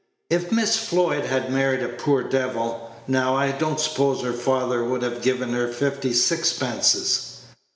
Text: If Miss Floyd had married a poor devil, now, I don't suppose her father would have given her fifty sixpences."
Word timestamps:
If 0.31 0.51
Miss 0.51 0.77
Floyd 0.77 1.25
had 1.25 1.51
married 1.53 1.83
a 1.83 1.89
poor 1.89 2.23
devil, 2.23 2.89
now, 3.07 3.35
I 3.35 3.51
don't 3.51 3.79
suppose 3.79 4.23
her 4.23 4.33
father 4.33 4.83
would 4.83 5.03
have 5.03 5.21
given 5.21 5.53
her 5.53 5.67
fifty 5.67 6.11
sixpences." 6.11 7.41